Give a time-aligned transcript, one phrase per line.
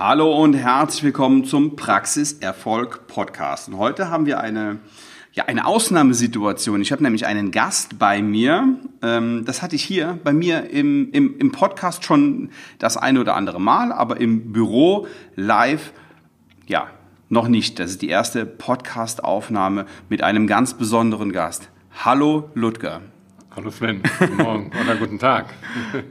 [0.00, 3.66] Hallo und herzlich willkommen zum Praxiserfolg Podcast.
[3.66, 4.78] Und heute haben wir eine,
[5.32, 6.80] ja, eine Ausnahmesituation.
[6.80, 8.78] Ich habe nämlich einen Gast bei mir.
[9.02, 13.34] Ähm, das hatte ich hier bei mir im, im, im Podcast schon das eine oder
[13.34, 15.92] andere Mal, aber im Büro live,
[16.68, 16.86] ja,
[17.28, 17.80] noch nicht.
[17.80, 21.70] Das ist die erste Podcast-Aufnahme mit einem ganz besonderen Gast.
[22.04, 23.00] Hallo Ludger.
[23.50, 25.46] Hallo Sven, guten Morgen oder guten Tag.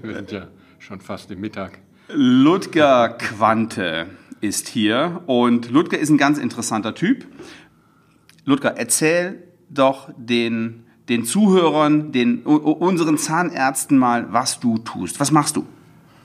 [0.02, 0.48] Wir sind ja
[0.78, 1.80] schon fast im Mittag.
[2.10, 4.08] Ludger Quante
[4.40, 7.26] ist hier und Ludger ist ein ganz interessanter Typ.
[8.46, 15.20] Ludger, erzähl doch den, den Zuhörern, den, unseren Zahnärzten mal, was du tust.
[15.20, 15.66] Was machst du?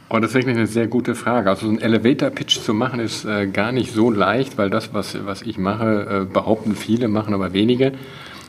[0.09, 1.51] Oh, das ist wirklich eine sehr gute Frage.
[1.51, 5.25] Also so einen Elevator-Pitch zu machen ist äh, gar nicht so leicht, weil das, was,
[5.27, 7.93] was ich mache, äh, behaupten viele, machen aber wenige.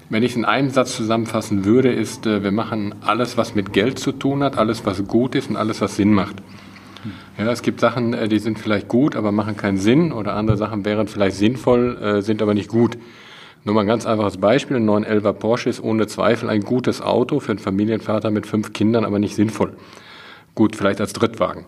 [0.10, 3.74] Wenn ich es in einem Satz zusammenfassen würde, ist, äh, wir machen alles, was mit
[3.74, 6.36] Geld zu tun hat, alles, was gut ist und alles, was Sinn macht.
[7.38, 10.58] Ja, es gibt Sachen, äh, die sind vielleicht gut, aber machen keinen Sinn oder andere
[10.58, 12.98] Sachen wären vielleicht sinnvoll, äh, sind aber nicht gut.
[13.66, 14.78] Nur mal ein ganz einfaches Beispiel.
[14.78, 19.06] Ein 911er Porsche ist ohne Zweifel ein gutes Auto für einen Familienvater mit fünf Kindern,
[19.06, 19.74] aber nicht sinnvoll.
[20.54, 21.66] Gut, vielleicht als Drittwagen.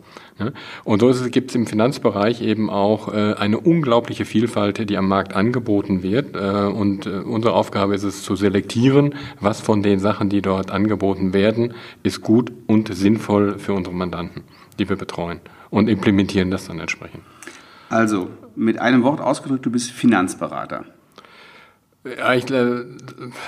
[0.83, 5.33] Und so gibt es im Finanzbereich eben auch äh, eine unglaubliche Vielfalt, die am Markt
[5.33, 6.35] angeboten wird.
[6.35, 11.73] Und unsere Aufgabe ist es zu selektieren, was von den Sachen, die dort angeboten werden,
[12.03, 14.43] ist gut und sinnvoll für unsere Mandanten
[14.79, 17.23] die wir betreuen und implementieren das dann entsprechend.
[17.89, 20.85] Also, mit einem Wort ausgedrückt, du bist Finanzberater.
[22.05, 22.83] Ja, ich, äh,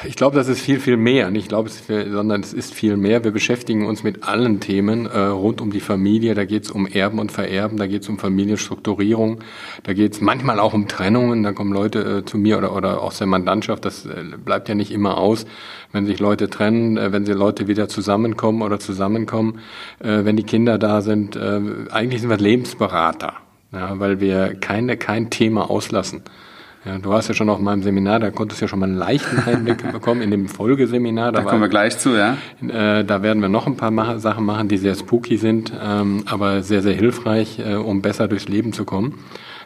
[0.03, 1.29] ich glaube, das ist viel, viel mehr.
[1.29, 3.23] Nicht glaube, sondern es ist viel mehr.
[3.23, 6.33] Wir beschäftigen uns mit allen Themen äh, rund um die Familie.
[6.33, 9.41] Da geht es um Erben und Vererben, da geht es um Familienstrukturierung,
[9.83, 11.43] da geht es manchmal auch um Trennungen.
[11.43, 13.85] Da kommen Leute äh, zu mir oder, oder aus der Mandantschaft.
[13.85, 15.45] Das äh, bleibt ja nicht immer aus,
[15.91, 19.59] wenn sich Leute trennen, äh, wenn sie Leute wieder zusammenkommen oder zusammenkommen,
[19.99, 21.37] äh, wenn die Kinder da sind.
[21.37, 23.33] Eigentlich sind wir Lebensberater,
[23.71, 26.23] ja, weil wir keine, kein Thema auslassen.
[26.87, 28.95] Ja, du warst ja schon auf meinem Seminar, da konntest du ja schon mal einen
[28.95, 31.33] leichten Einblick bekommen in dem Folgeseminar.
[31.33, 32.37] Da, da kommen wir gleich zu, ja.
[32.61, 36.23] Äh, da werden wir noch ein paar Ma Sachen machen, die sehr spooky sind, ähm,
[36.27, 39.19] aber sehr, sehr hilfreich, äh, um besser durchs Leben zu kommen.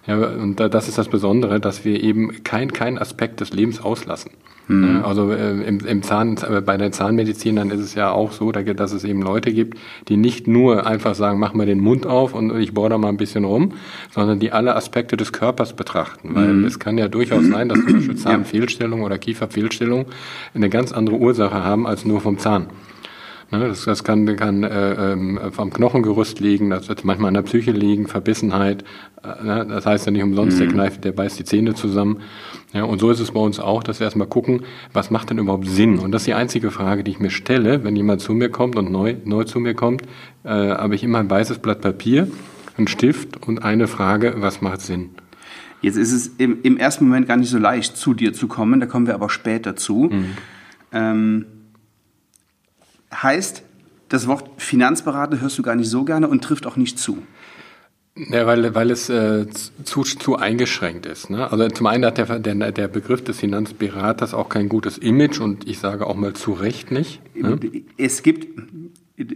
[0.07, 4.31] Ja, und das ist das Besondere, dass wir eben kein, kein Aspekt des Lebens auslassen.
[4.67, 5.01] Mhm.
[5.03, 8.51] Also äh, im, im Zahn, äh, bei der Zahnmedizin dann ist es ja auch so,
[8.51, 12.33] dass es eben Leute gibt, die nicht nur einfach sagen, mach mal den Mund auf
[12.33, 13.73] und ich bohre da mal ein bisschen rum,
[14.11, 16.29] sondern die alle Aspekte des Körpers betrachten.
[16.33, 16.65] Weil mhm.
[16.65, 20.05] es kann ja durchaus sein, dass zum Beispiel Zahnfehlstellung oder Kieferfehlstellung
[20.53, 22.67] eine ganz andere Ursache haben als nur vom Zahn.
[23.51, 27.41] Ne, das, das kann, kann äh, ähm, vom Knochengerüst liegen, das wird manchmal an der
[27.41, 28.85] Psyche liegen, Verbissenheit.
[29.23, 30.59] Äh, ne, das heißt ja nicht umsonst, mhm.
[30.59, 32.21] der kneift, der beißt die Zähne zusammen.
[32.71, 34.61] Ja, und so ist es bei uns auch, dass wir erstmal gucken,
[34.93, 35.99] was macht denn überhaupt Sinn?
[35.99, 38.77] Und das ist die einzige Frage, die ich mir stelle, wenn jemand zu mir kommt
[38.77, 40.03] und neu, neu zu mir kommt,
[40.45, 42.29] äh, habe ich immer ein weißes Blatt Papier,
[42.77, 45.09] einen Stift und eine Frage, was macht Sinn?
[45.81, 48.79] Jetzt ist es im, im ersten Moment gar nicht so leicht, zu dir zu kommen,
[48.79, 50.09] da kommen wir aber später zu.
[50.09, 50.25] Mhm.
[50.93, 51.45] Ähm,
[53.13, 53.63] heißt,
[54.09, 57.19] das Wort Finanzberater hörst du gar nicht so gerne und trifft auch nicht zu.
[58.15, 59.47] Ja, weil, weil es äh,
[59.85, 61.29] zu, zu eingeschränkt ist.
[61.29, 61.49] Ne?
[61.49, 65.65] Also zum einen hat der, der, der Begriff des Finanzberaters auch kein gutes Image und
[65.67, 67.21] ich sage auch mal zu Recht nicht.
[67.35, 67.57] Ne?
[67.97, 68.47] Es gibt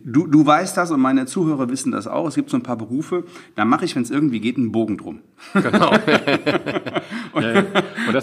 [0.04, 2.28] Du, du weißt das und meine Zuhörer wissen das auch.
[2.28, 3.26] Es gibt so ein paar Berufe,
[3.56, 5.20] da mache ich, wenn es irgendwie geht, einen Bogen drum.
[5.54, 5.92] Genau.
[7.36, 7.64] ja, ja.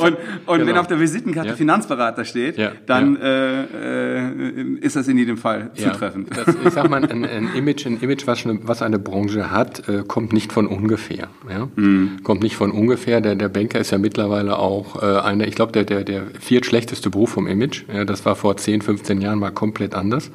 [0.00, 0.70] Und, und, und genau.
[0.70, 1.56] wenn auf der Visitenkarte ja.
[1.56, 6.28] Finanzberater steht, dann äh, äh, ist das in jedem Fall zutreffend.
[6.36, 9.88] Das, ich sag mal, ein, ein, Image, ein Image, was eine, was eine Branche hat,
[9.88, 11.28] äh, kommt nicht von ungefähr.
[11.48, 11.68] Ja?
[11.76, 12.20] Mhm.
[12.22, 13.20] Kommt nicht von ungefähr.
[13.20, 17.10] Der, der Banker ist ja mittlerweile auch äh, einer, ich glaube, der, der, der viertschlechteste
[17.10, 17.84] Beruf vom Image.
[17.92, 20.30] Ja, das war vor 10, 15 Jahren mal komplett anders.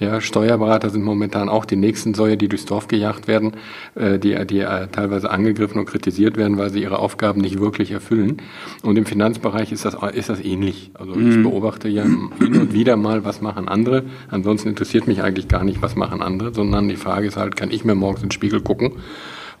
[0.00, 3.52] Ja, Steuerberater sind momentan auch die nächsten Säue, die durchs Dorf gejagt werden,
[3.94, 7.90] äh, die, die äh, teilweise angegriffen und kritisiert werden, weil sie ihre Aufgaben nicht wirklich
[7.90, 8.38] erfüllen.
[8.82, 10.90] Und im Finanzbereich ist das, ist das ähnlich.
[10.94, 11.42] Also ich mhm.
[11.42, 14.04] beobachte ja hin und wieder mal, was machen andere.
[14.28, 17.70] Ansonsten interessiert mich eigentlich gar nicht, was machen andere, sondern die Frage ist halt, kann
[17.70, 18.92] ich mir morgens in den Spiegel gucken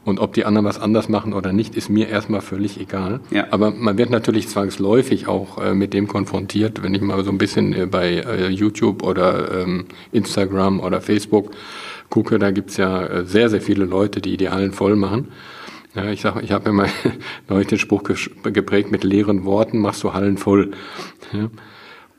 [0.04, 3.20] und ob die anderen was anders machen oder nicht, ist mir erstmal völlig egal.
[3.30, 3.46] Ja.
[3.50, 7.38] Aber man wird natürlich zwangsläufig auch äh, mit dem konfrontiert, wenn ich mal so ein
[7.38, 11.50] bisschen äh, bei äh, YouTube oder ähm, Instagram oder Facebook
[12.08, 15.28] gucke, da gibt's ja äh, sehr, sehr viele Leute, die Idealen voll machen.
[15.94, 16.88] Ja, ich sag, ich habe mir mal
[17.48, 20.70] neulich den Spruch geprägt, mit leeren Worten machst du Hallen voll.
[21.32, 21.50] Ja.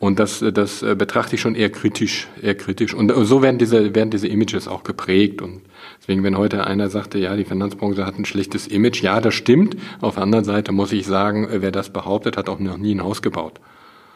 [0.02, 2.96] Und das, das äh, betrachte ich schon eher kritisch, eher kritisch.
[2.96, 5.44] Und so werden diese, werden diese Images auch geprägt.
[5.44, 5.62] Und
[6.00, 9.78] deswegen, wenn heute einer sagte, ja, die Finanzbranche hat ein schlechtes Image, ja, das stimmt.
[10.00, 13.04] Auf der anderen Seite muss ich sagen, wer das behauptet, hat auch noch nie ein
[13.04, 13.62] Haus gebaut.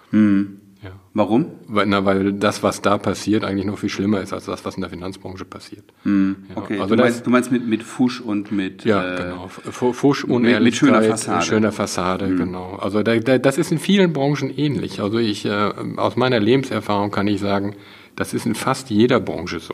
[0.09, 0.59] Hm.
[0.83, 0.91] Ja.
[1.13, 1.47] Warum?
[1.67, 4.75] Weil, na, weil das, was da passiert, eigentlich noch viel schlimmer ist als das, was
[4.75, 5.85] in der Finanzbranche passiert.
[6.03, 6.35] Mhm.
[6.49, 6.57] Ja.
[6.57, 8.85] Okay, also du, meinst, du meinst mit, mit Fusch und mit...
[8.85, 9.47] Ja, äh, genau.
[9.47, 11.45] Fusch, Unehrlichkeit, mit schöner Fassade.
[11.45, 12.37] Schöner Fassade, mhm.
[12.37, 12.75] genau.
[12.75, 15.01] Also da, da, das ist in vielen Branchen ähnlich.
[15.01, 17.75] Also ich, äh, aus meiner Lebenserfahrung kann ich sagen,
[18.15, 19.73] das ist in fast jeder Branche so.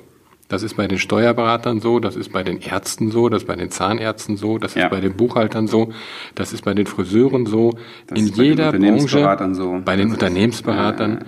[0.51, 3.55] Das ist bei den Steuerberatern so, das ist bei den Ärzten so, das ist bei
[3.55, 4.83] den Zahnärzten so, das ja.
[4.83, 5.93] ist bei den Buchhaltern so,
[6.35, 7.71] das ist bei den Friseuren so,
[8.07, 9.81] das in jeder Branche, so.
[9.85, 11.11] bei den das Unternehmensberatern.
[11.11, 11.25] Ja, ja,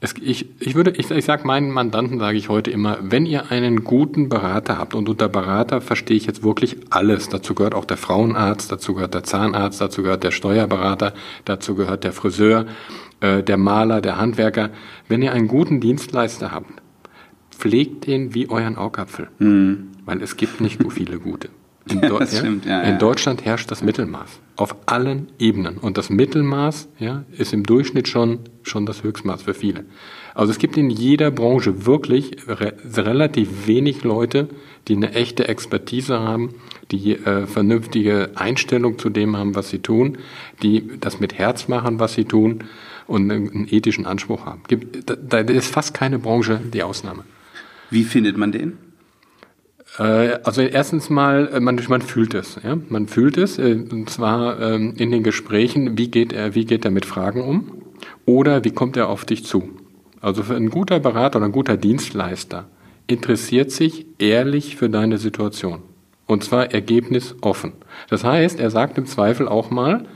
[0.00, 3.50] es, ich, ich würde, ich, ich sage meinen Mandanten, sage ich heute immer, wenn ihr
[3.50, 7.84] einen guten Berater habt, und unter Berater verstehe ich jetzt wirklich alles, dazu gehört auch
[7.84, 11.12] der Frauenarzt, dazu gehört der Zahnarzt, dazu gehört der Steuerberater,
[11.44, 12.64] dazu gehört der Friseur,
[13.20, 14.70] äh, der Maler, der Handwerker.
[15.08, 16.72] Wenn ihr einen guten Dienstleister habt,
[17.62, 19.28] pflegt den wie euren Augapfel.
[19.38, 19.92] Mhm.
[20.04, 21.48] Weil es gibt nicht so viele gute.
[21.88, 25.78] In, ja, ja, stimmt, ja, in Deutschland herrscht das Mittelmaß auf allen Ebenen.
[25.78, 29.84] Und das Mittelmaß ja, ist im Durchschnitt schon, schon das Höchstmaß für viele.
[30.32, 34.48] Also es gibt in jeder Branche wirklich re relativ wenig Leute,
[34.86, 36.54] die eine echte Expertise haben,
[36.92, 40.18] die äh, vernünftige Einstellung zu dem haben, was sie tun,
[40.62, 42.62] die das mit Herz machen, was sie tun
[43.08, 44.62] und einen ethischen Anspruch haben.
[44.68, 47.24] Gibt, da, da ist fast keine Branche die Ausnahme.
[47.92, 48.78] Wie findet man den?
[49.98, 52.58] Äh, also erstens mal, äh, man, man fühlt es.
[52.64, 52.78] Ja?
[52.88, 56.86] Man fühlt es, äh, und zwar ähm, in den Gesprächen, wie geht, er, wie geht
[56.86, 57.82] er mit Fragen um
[58.24, 59.68] oder wie kommt er auf dich zu.
[60.22, 62.68] Also für ein guter Berater oder ein guter Dienstleister
[63.08, 65.82] interessiert sich ehrlich für deine Situation.
[66.26, 67.72] Und zwar ergebnisoffen.
[68.08, 70.06] Das heißt, er sagt im Zweifel auch mal,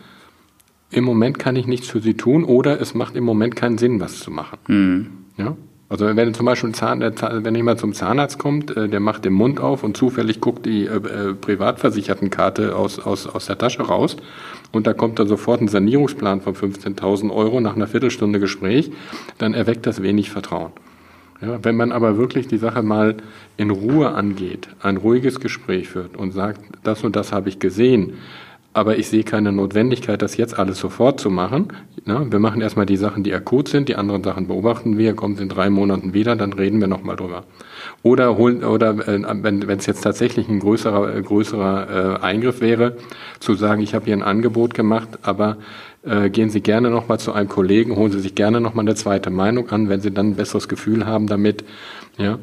[0.90, 4.00] im Moment kann ich nichts für Sie tun oder es macht im Moment keinen Sinn,
[4.00, 4.58] was zu machen.
[4.68, 5.08] Mhm.
[5.36, 5.56] Ja?
[5.88, 9.60] Also wenn zum Beispiel Zahn, wenn jemand zum Zahnarzt kommt, äh, der macht den Mund
[9.60, 14.16] auf und zufällig guckt die äh, äh, Privatversichertenkarte aus, aus, aus der Tasche raus
[14.72, 18.90] und da kommt dann sofort ein Sanierungsplan von 15.000 Euro nach einer Viertelstunde Gespräch,
[19.38, 20.72] dann erweckt das wenig Vertrauen.
[21.40, 23.16] Ja, wenn man aber wirklich die Sache mal
[23.56, 28.14] in Ruhe angeht, ein ruhiges Gespräch führt und sagt, das und das habe ich gesehen,
[28.76, 31.68] aber ich sehe keine Notwendigkeit, das jetzt alles sofort zu machen.
[32.04, 35.38] Na, wir machen erstmal die Sachen, die akut sind, die anderen Sachen beobachten wir, kommen
[35.38, 37.44] in drei Monaten wieder, dann reden wir nochmal drüber.
[38.02, 42.98] Oder holen, oder äh, wenn es jetzt tatsächlich ein größerer, äh, größerer äh, Eingriff wäre,
[43.40, 45.56] zu sagen, ich habe hier ein Angebot gemacht, aber
[46.02, 49.30] äh, gehen Sie gerne nochmal zu einem Kollegen, holen Sie sich gerne nochmal eine zweite
[49.30, 51.64] Meinung an, wenn Sie dann ein besseres Gefühl haben damit.
[52.18, 52.38] Ja,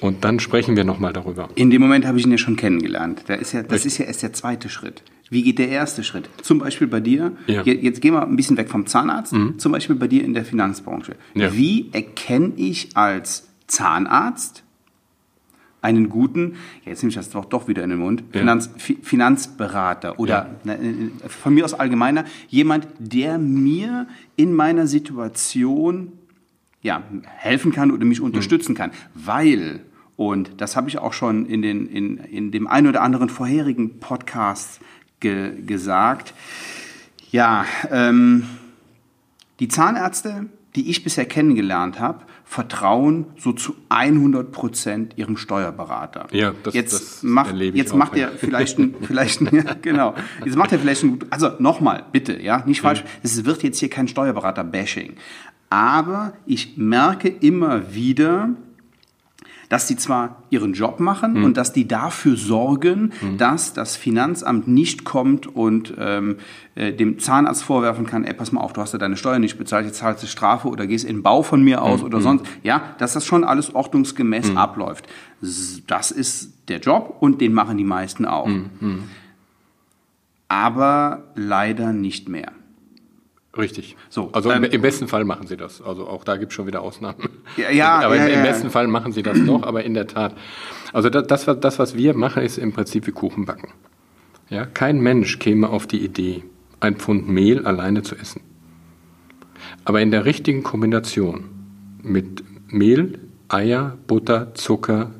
[0.00, 1.48] und dann sprechen wir nochmal darüber.
[1.54, 3.24] In dem Moment habe ich ihn ja schon kennengelernt.
[3.26, 5.02] Da ist ja, das ist ja erst der zweite Schritt.
[5.30, 6.30] Wie geht der erste Schritt?
[6.42, 7.62] Zum Beispiel bei dir, ja.
[7.62, 9.58] jetzt gehen wir ein bisschen weg vom Zahnarzt, mhm.
[9.58, 11.16] zum Beispiel bei dir in der Finanzbranche.
[11.34, 11.54] Ja.
[11.54, 14.62] Wie erkenne ich als Zahnarzt
[15.80, 18.24] einen guten, jetzt nehme ich das doch, doch wieder in den Mund.
[18.32, 18.70] Finanz,
[19.02, 20.56] Finanzberater oder.
[20.64, 26.12] Ne, von mir aus allgemeiner, jemand, der mir in meiner Situation
[26.82, 27.02] ja,
[27.36, 28.76] helfen kann oder mich unterstützen mhm.
[28.76, 28.90] kann.
[29.14, 29.80] Weil,
[30.16, 34.00] und das habe ich auch schon in, den, in, in dem einen oder anderen vorherigen
[34.00, 34.80] Podcast
[35.20, 36.34] ge gesagt.
[37.30, 38.44] Ja, ähm,
[39.60, 40.46] die Zahnärzte,
[40.76, 46.28] die ich bisher kennengelernt habe, vertrauen so zu 100 Prozent ihrem Steuerberater.
[46.30, 50.14] Ja, das, jetzt das macht, jetzt auch, macht er vielleicht ein, vielleicht ein, ja, genau.
[50.44, 53.02] Jetzt macht er vielleicht ein, also nochmal, bitte, ja, nicht falsch.
[53.02, 53.08] Mhm.
[53.22, 55.16] Es wird jetzt hier kein Steuerberater-Bashing.
[55.70, 58.50] Aber ich merke immer wieder,
[59.68, 61.44] dass die zwar ihren Job machen mhm.
[61.44, 63.36] und dass die dafür sorgen, mhm.
[63.36, 66.36] dass das Finanzamt nicht kommt und ähm,
[66.74, 69.58] äh, dem Zahnarzt vorwerfen kann, ey, pass mal auf, du hast ja deine Steuern nicht
[69.58, 72.06] bezahlt, jetzt zahlst du Strafe oder gehst in den Bau von mir aus mhm.
[72.06, 72.46] oder sonst.
[72.62, 74.56] Ja, dass das schon alles ordnungsgemäß mhm.
[74.56, 75.06] abläuft.
[75.86, 78.46] Das ist der Job und den machen die meisten auch.
[78.46, 79.02] Mhm.
[80.48, 82.52] Aber leider nicht mehr.
[83.58, 83.96] Richtig.
[84.08, 85.82] So, also ähm, im, besten Fall machen sie das.
[85.82, 87.28] Also auch da gibt es schon wieder Ausnahmen.
[87.56, 90.06] Ja, ja aber ja, im, ja, besten Fall machen sie das noch, aber in der
[90.06, 90.34] Tat.
[90.92, 93.72] Also das, das, was wir machen, ist im Prinzip wie Kuchen backen.
[94.48, 96.44] Ja, kein Mensch käme auf die Idee,
[96.78, 98.42] ein Pfund Mehl alleine zu essen.
[99.84, 101.44] Aber in der richtigen Kombination
[102.02, 105.10] mit Mehl, Eier, Butter, Zucker,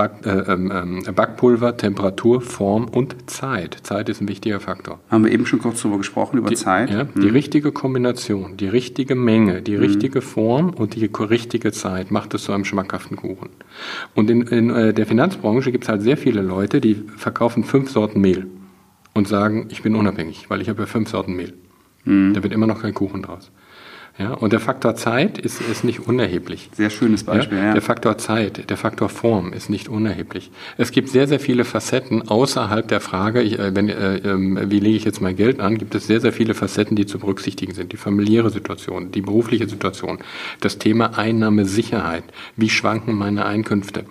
[0.00, 3.76] Back, äh, ähm, ähm, Backpulver, Temperatur, Form und Zeit.
[3.82, 4.98] Zeit ist ein wichtiger Faktor.
[5.10, 6.88] Haben wir eben schon kurz darüber gesprochen, über die, Zeit?
[6.88, 7.20] Ja, hm.
[7.20, 9.82] Die richtige Kombination, die richtige Menge, die hm.
[9.82, 13.50] richtige Form und die richtige Zeit macht es zu einem schmackhaften Kuchen.
[14.14, 17.90] Und in, in äh, der Finanzbranche gibt es halt sehr viele Leute, die verkaufen fünf
[17.90, 18.46] Sorten Mehl
[19.12, 21.52] und sagen, ich bin unabhängig, weil ich habe ja fünf Sorten Mehl.
[22.04, 22.32] Hm.
[22.32, 23.50] Da wird immer noch kein Kuchen draus.
[24.20, 26.68] Ja, und der Faktor Zeit ist, ist nicht unerheblich.
[26.74, 27.56] Sehr schönes Beispiel.
[27.56, 27.72] Ja, ja.
[27.72, 30.50] Der Faktor Zeit, der Faktor Form ist nicht unerheblich.
[30.76, 34.78] Es gibt sehr, sehr viele Facetten außerhalb der Frage, ich, äh, wenn, äh, äh, wie
[34.78, 37.72] lege ich jetzt mein Geld an, gibt es sehr, sehr viele Facetten, die zu berücksichtigen
[37.72, 37.92] sind.
[37.92, 40.18] Die familiäre Situation, die berufliche Situation,
[40.60, 42.24] das Thema Einnahmesicherheit,
[42.56, 44.04] wie schwanken meine Einkünfte.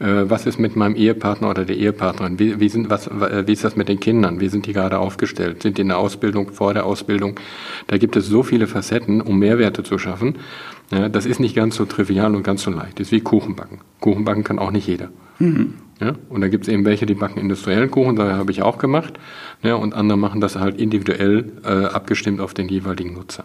[0.00, 2.38] Äh, was ist mit meinem Ehepartner oder der Ehepartnerin?
[2.38, 4.40] Wie, wie, sind, was, wie ist das mit den Kindern?
[4.40, 5.62] Wie sind die gerade aufgestellt?
[5.62, 7.38] Sind die in der Ausbildung, vor der Ausbildung?
[7.86, 10.36] Da gibt es so viele Facetten, um Mehrwerte zu schaffen.
[10.90, 12.98] Ja, das ist nicht ganz so trivial und ganz so leicht.
[12.98, 13.80] Das ist wie Kuchenbacken.
[14.00, 15.10] Kuchenbacken kann auch nicht jeder.
[15.38, 15.74] Mhm.
[16.00, 18.78] Ja, und da gibt es eben welche, die backen industriellen Kuchen, da habe ich auch
[18.78, 19.14] gemacht.
[19.62, 23.44] Ja, und andere machen das halt individuell äh, abgestimmt auf den jeweiligen Nutzer.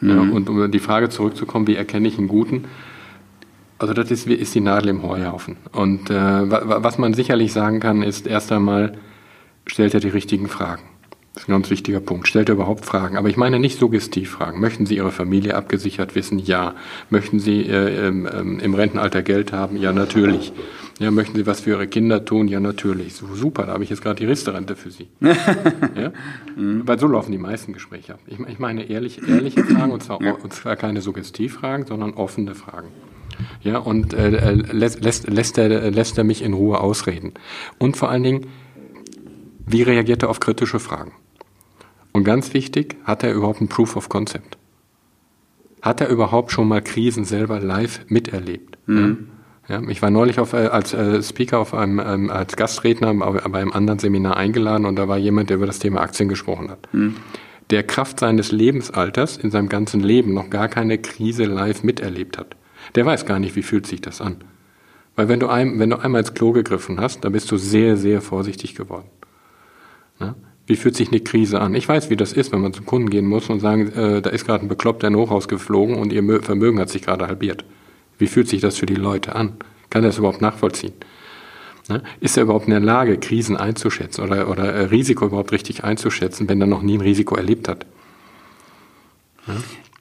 [0.00, 0.32] Mhm.
[0.32, 2.64] Und um die Frage zurückzukommen, wie erkenne ich einen guten?
[3.82, 5.56] Also das ist, ist die Nadel im Heuhaufen.
[5.72, 8.96] Und äh, was man sicherlich sagen kann, ist erst einmal,
[9.66, 10.82] stellt er die richtigen Fragen.
[11.34, 12.28] Das ist ein ganz wichtiger Punkt.
[12.28, 13.16] Stellt er überhaupt Fragen?
[13.16, 14.60] Aber ich meine nicht Suggestivfragen.
[14.60, 16.38] Möchten Sie Ihre Familie abgesichert wissen?
[16.38, 16.76] Ja.
[17.10, 19.76] Möchten Sie äh, ähm, im Rentenalter Geld haben?
[19.76, 20.52] Ja, natürlich.
[21.00, 22.46] Ja, möchten Sie was für Ihre Kinder tun?
[22.46, 23.14] Ja, natürlich.
[23.14, 25.08] So, super, da habe ich jetzt gerade die Risterrente für Sie.
[25.20, 26.12] ja?
[26.54, 26.82] Mhm.
[26.86, 28.20] Weil so laufen die meisten Gespräche ab.
[28.28, 30.34] Ich, ich meine ehrlich, ehrliche Fragen, und zwar, ja.
[30.34, 32.88] und zwar keine Suggestivfragen, sondern offene Fragen.
[33.62, 37.32] Ja, und äh, äh, lässt, lässt, lässt, er, lässt er mich in Ruhe ausreden.
[37.78, 38.46] Und vor allen Dingen,
[39.66, 41.12] wie reagiert er auf kritische Fragen?
[42.12, 44.58] Und ganz wichtig, hat er überhaupt ein Proof of Concept?
[45.80, 48.78] Hat er überhaupt schon mal Krisen selber live miterlebt?
[48.86, 49.28] Mhm.
[49.68, 53.60] Ja, ich war neulich auf, äh, als äh, Speaker auf einem, ähm, als Gastredner bei
[53.60, 56.92] einem anderen Seminar eingeladen und da war jemand, der über das Thema Aktien gesprochen hat.
[56.92, 57.16] Mhm.
[57.70, 62.56] Der Kraft seines Lebensalters in seinem ganzen Leben noch gar keine Krise live miterlebt hat
[62.94, 64.36] der weiß gar nicht, wie fühlt sich das an.
[65.16, 67.96] Weil wenn du, ein, wenn du einmal ins Klo gegriffen hast, dann bist du sehr,
[67.96, 69.08] sehr vorsichtig geworden.
[70.18, 70.34] Ne?
[70.66, 71.74] Wie fühlt sich eine Krise an?
[71.74, 74.30] Ich weiß, wie das ist, wenn man zum Kunden gehen muss und sagen, äh, da
[74.30, 77.64] ist gerade ein Bekloppter in Hochhaus geflogen und ihr Vermögen hat sich gerade halbiert.
[78.18, 79.54] Wie fühlt sich das für die Leute an?
[79.90, 80.92] Kann er das überhaupt nachvollziehen?
[81.88, 82.02] Ne?
[82.20, 86.48] Ist er überhaupt in der Lage, Krisen einzuschätzen oder, oder äh, Risiko überhaupt richtig einzuschätzen,
[86.48, 87.86] wenn er noch nie ein Risiko erlebt hat?
[89.48, 89.54] Ja?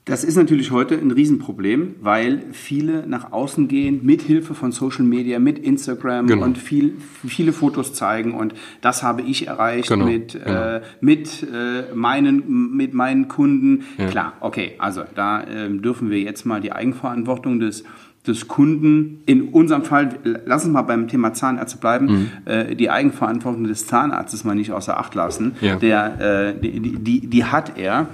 [0.05, 5.05] Das ist natürlich heute ein Riesenproblem, weil viele nach außen gehen mit Hilfe von Social
[5.05, 6.43] Media, mit Instagram genau.
[6.43, 6.95] und viel,
[7.27, 10.05] viele Fotos zeigen und das habe ich erreicht genau.
[10.05, 10.49] mit, genau.
[10.49, 13.83] Äh, mit, äh, meinen, mit meinen Kunden.
[13.99, 14.07] Ja.
[14.07, 17.83] Klar, okay, also da äh, dürfen wir jetzt mal die Eigenverantwortung des
[18.27, 22.29] des Kunden, in unserem Fall, lass uns mal beim Thema Zahnärzte bleiben, mhm.
[22.45, 25.53] äh, die Eigenverantwortung des Zahnarztes mal nicht außer Acht lassen.
[25.59, 25.77] Ja.
[25.77, 28.09] Der, äh, die, die, die hat er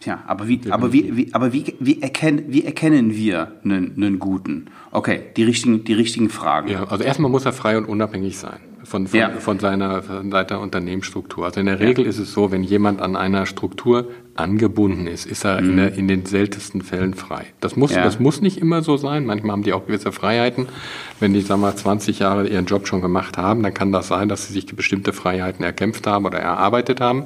[0.00, 4.18] Tja, aber wie, aber wie, wie, aber wie, wie, erkennen, wie erkennen wir einen, einen
[4.18, 4.66] guten?
[4.92, 6.68] Okay, die richtigen, die richtigen Fragen.
[6.68, 9.30] Ja, also erstmal muss er frei und unabhängig sein von, von, ja.
[9.30, 11.44] von seiner, von seiner Unternehmensstruktur.
[11.44, 12.10] Also in der Regel ja.
[12.10, 15.70] ist es so, wenn jemand an einer Struktur angebunden ist, ist er mhm.
[15.70, 17.46] in, der, in, den seltensten Fällen frei.
[17.60, 18.02] Das muss, ja.
[18.02, 19.26] das muss nicht immer so sein.
[19.26, 20.66] Manchmal haben die auch gewisse Freiheiten.
[21.20, 24.28] Wenn die, sagen wir, 20 Jahre ihren Job schon gemacht haben, dann kann das sein,
[24.28, 27.24] dass sie sich bestimmte Freiheiten erkämpft haben oder erarbeitet haben.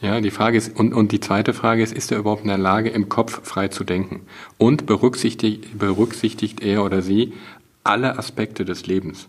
[0.00, 2.58] Ja, die Frage ist, und, und die zweite Frage ist, ist er überhaupt in der
[2.58, 4.22] Lage, im Kopf frei zu denken?
[4.58, 7.32] Und berücksichtigt, berücksichtigt er oder sie
[7.84, 9.28] alle Aspekte des Lebens?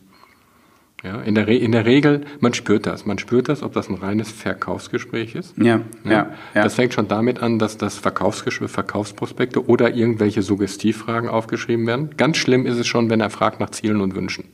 [1.04, 3.06] Ja, in, der Re in der Regel, man spürt das.
[3.06, 5.56] Man spürt das, ob das ein reines Verkaufsgespräch ist.
[5.56, 6.30] Ja, ja, ja.
[6.54, 12.18] Das fängt schon damit an, dass das Verkaufsgespräch, Verkaufsprospekte oder irgendwelche Suggestivfragen aufgeschrieben werden.
[12.18, 14.46] Ganz schlimm ist es schon, wenn er fragt nach Zielen und Wünschen.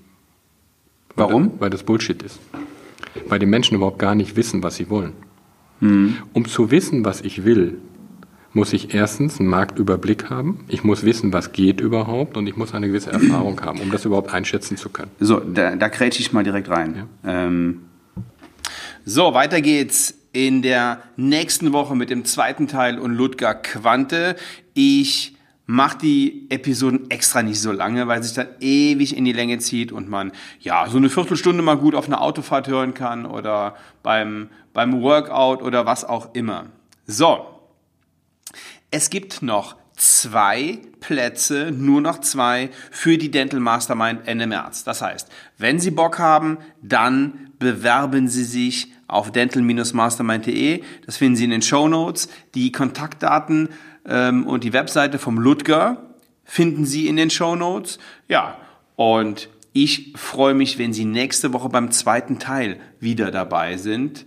[1.15, 1.53] Warum?
[1.53, 2.39] Weil, weil das Bullshit ist.
[3.27, 5.13] Weil die Menschen überhaupt gar nicht wissen, was sie wollen.
[5.81, 6.17] Mhm.
[6.33, 7.77] Um zu wissen, was ich will,
[8.53, 12.73] muss ich erstens einen Marktüberblick haben, ich muss wissen, was geht überhaupt und ich muss
[12.73, 15.11] eine gewisse Erfahrung haben, um das überhaupt einschätzen zu können.
[15.19, 17.07] So, da, da krätsche ich mal direkt rein.
[17.23, 17.47] Ja.
[17.47, 17.81] Ähm,
[19.05, 24.35] so, weiter geht's in der nächsten Woche mit dem zweiten Teil und Ludger Quante.
[24.73, 25.35] Ich
[25.71, 29.93] mache die Episoden extra nicht so lange, weil sich dann ewig in die Länge zieht
[29.93, 34.49] und man ja so eine Viertelstunde mal gut auf einer Autofahrt hören kann oder beim,
[34.73, 36.65] beim Workout oder was auch immer.
[37.07, 37.45] So,
[38.91, 44.83] es gibt noch zwei Plätze, nur noch zwei für die Dental Mastermind Ende März.
[44.83, 50.83] Das heißt, wenn Sie Bock haben, dann bewerben Sie sich auf dental-mastermind.de.
[51.05, 52.29] Das finden Sie in den Show Notes.
[52.55, 53.69] Die Kontaktdaten
[54.05, 55.97] ähm, und die Webseite vom Ludger
[56.43, 57.99] finden Sie in den Show Notes.
[58.27, 58.57] Ja,
[58.95, 64.25] und ich freue mich, wenn Sie nächste Woche beim zweiten Teil wieder dabei sind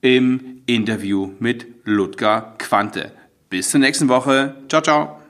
[0.00, 3.12] im Interview mit Ludger Quante.
[3.50, 4.54] Bis zur nächsten Woche.
[4.68, 5.27] Ciao, ciao.